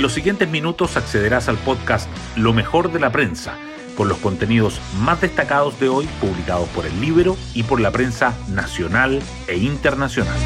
[0.00, 3.58] En los siguientes minutos accederás al podcast Lo mejor de la prensa,
[3.98, 8.34] con los contenidos más destacados de hoy publicados por el Libro y por la prensa
[8.48, 10.38] nacional e internacional.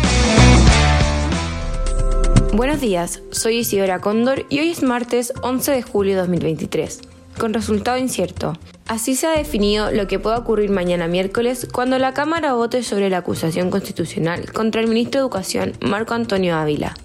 [2.53, 7.03] Buenos días, soy Isidora Cóndor y hoy es martes 11 de julio de 2023,
[7.39, 8.59] con resultado incierto.
[8.89, 13.09] Así se ha definido lo que pueda ocurrir mañana miércoles cuando la Cámara vote sobre
[13.09, 16.97] la acusación constitucional contra el ministro de Educación Marco Antonio Ávila.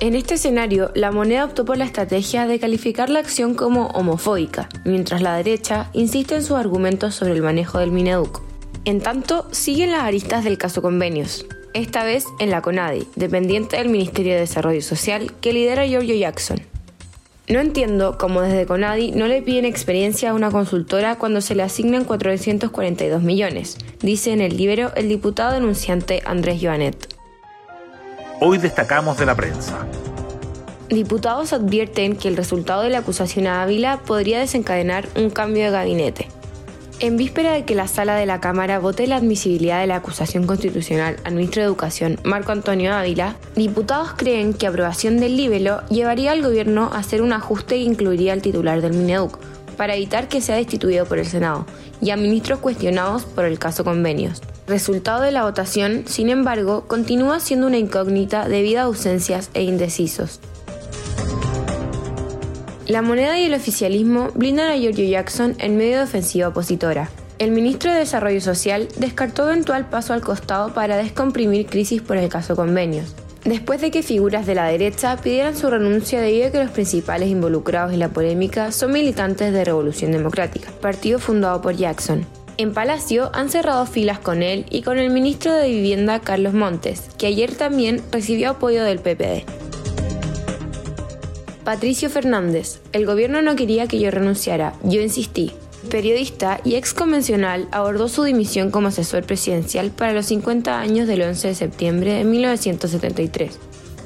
[0.00, 4.68] En este escenario, la moneda optó por la estrategia de calificar la acción como homofóbica,
[4.84, 8.42] mientras la derecha insiste en sus argumentos sobre el manejo del Mineduc.
[8.84, 13.88] En tanto, siguen las aristas del caso convenios, esta vez en la CONADI, dependiente del
[13.90, 16.60] Ministerio de Desarrollo Social que lidera Giorgio Jackson.
[17.48, 21.62] No entiendo cómo desde Conadi no le piden experiencia a una consultora cuando se le
[21.62, 27.11] asignan 442 millones, dice en el libro el diputado denunciante Andrés Joanet.
[28.44, 29.86] Hoy destacamos de la prensa.
[30.88, 35.70] Diputados advierten que el resultado de la acusación a Ávila podría desencadenar un cambio de
[35.70, 36.26] gabinete.
[36.98, 40.48] En víspera de que la sala de la Cámara vote la admisibilidad de la acusación
[40.48, 46.32] constitucional al ministro de Educación, Marco Antonio Ávila, diputados creen que aprobación del libelo llevaría
[46.32, 49.38] al gobierno a hacer un ajuste que incluiría al titular del Mineduc,
[49.76, 51.64] para evitar que sea destituido por el Senado,
[52.00, 54.42] y a ministros cuestionados por el caso convenios.
[54.66, 60.40] Resultado de la votación, sin embargo, continúa siendo una incógnita debido a ausencias e indecisos.
[62.86, 67.10] La moneda y el oficialismo blindan a Giorgio Jackson en medio de ofensiva opositora.
[67.38, 72.28] El ministro de Desarrollo Social descartó eventual paso al costado para descomprimir crisis por el
[72.28, 76.62] caso convenios, después de que figuras de la derecha pidieran su renuncia debido a que
[76.62, 82.26] los principales involucrados en la polémica son militantes de Revolución Democrática, partido fundado por Jackson.
[82.58, 87.08] En Palacio han cerrado filas con él y con el ministro de Vivienda Carlos Montes,
[87.16, 89.44] que ayer también recibió apoyo del PPD.
[91.64, 95.52] Patricio Fernández, el gobierno no quería que yo renunciara, yo insistí.
[95.90, 101.22] Periodista y ex convencional, abordó su dimisión como asesor presidencial para los 50 años del
[101.22, 103.58] 11 de septiembre de 1973.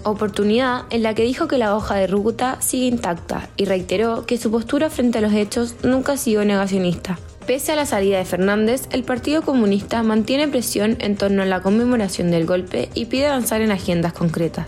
[0.04, 4.38] Oportunidad en la que dijo que la hoja de ruta sigue intacta y reiteró que
[4.38, 7.18] su postura frente a los hechos nunca ha sido negacionista.
[7.46, 11.62] Pese a la salida de Fernández, el Partido Comunista mantiene presión en torno a la
[11.62, 14.66] conmemoración del golpe y pide avanzar en agendas concretas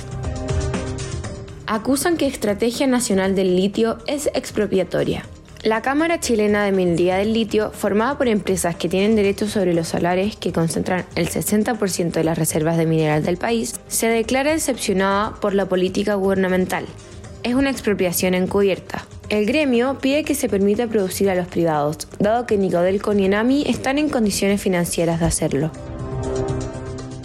[1.68, 5.24] acusan que Estrategia Nacional del Litio es expropiatoria.
[5.62, 9.88] La Cámara Chilena de Minería del Litio, formada por empresas que tienen derechos sobre los
[9.88, 15.34] solares que concentran el 60% de las reservas de mineral del país, se declara decepcionada
[15.40, 16.86] por la política gubernamental.
[17.42, 19.06] Es una expropiación encubierta.
[19.28, 23.64] El gremio pide que se permita producir a los privados, dado que Nicodelco y Enami
[23.66, 25.70] están en condiciones financieras de hacerlo.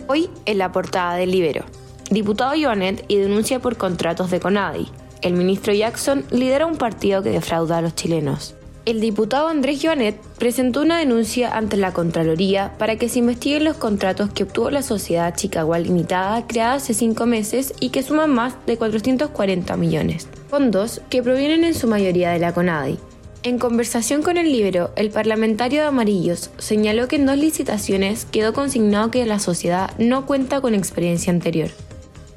[0.07, 1.65] Hoy en la portada del Libero
[2.13, 4.87] diputado Joanet y denuncia por contratos de Conadi.
[5.21, 8.55] El ministro Jackson lidera un partido que defrauda a los chilenos.
[8.85, 13.77] El diputado Andrés Joanet presentó una denuncia ante la Contraloría para que se investiguen los
[13.77, 18.55] contratos que obtuvo la sociedad Chicago Limitada creada hace cinco meses y que suman más
[18.65, 22.99] de 440 millones, fondos que provienen en su mayoría de la CONADI.
[23.43, 28.51] En conversación con el libro, el parlamentario de Amarillos señaló que en dos licitaciones quedó
[28.51, 31.69] consignado que la sociedad no cuenta con experiencia anterior.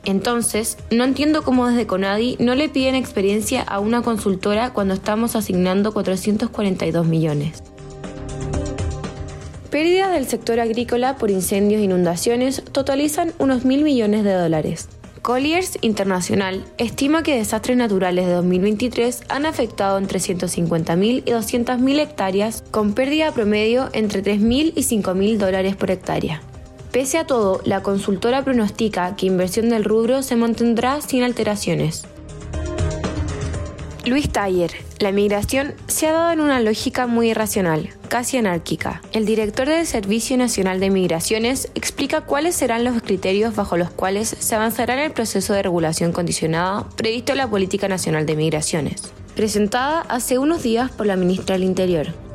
[0.06, 5.34] Entonces, no entiendo cómo desde Conadi no le piden experiencia a una consultora cuando estamos
[5.34, 7.62] asignando 442 millones.
[9.68, 14.88] Pérdidas del sector agrícola por incendios e inundaciones totalizan unos mil millones de dólares.
[15.22, 22.62] Colliers Internacional estima que desastres naturales de 2023 han afectado entre 150.000 y 200.000 hectáreas,
[22.70, 26.42] con pérdida promedio entre 3.000 y 5.000 dólares por hectárea.
[26.96, 32.06] Pese a todo, la consultora pronostica que inversión del rubro se mantendrá sin alteraciones.
[34.06, 39.02] Luis Taller, la migración se ha dado en una lógica muy irracional, casi anárquica.
[39.12, 44.28] El director del Servicio Nacional de Migraciones explica cuáles serán los criterios bajo los cuales
[44.30, 49.12] se avanzará en el proceso de regulación condicionada previsto en la Política Nacional de Migraciones,
[49.34, 52.25] presentada hace unos días por la ministra del Interior.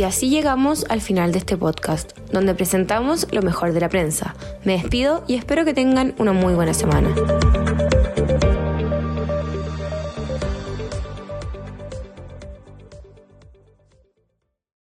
[0.00, 4.34] Y así llegamos al final de este podcast, donde presentamos lo mejor de la prensa.
[4.64, 7.14] Me despido y espero que tengan una muy buena semana.